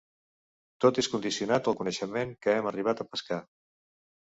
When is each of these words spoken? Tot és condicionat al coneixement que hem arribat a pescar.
Tot 0.85 1.01
és 1.03 1.11
condicionat 1.17 1.71
al 1.75 1.79
coneixement 1.85 2.35
que 2.47 2.59
hem 2.59 2.75
arribat 2.75 3.07
a 3.09 3.13
pescar. 3.15 3.45